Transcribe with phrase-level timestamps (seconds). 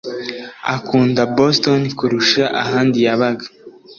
[0.75, 3.45] akunda Boston kurusha ahandi yabaga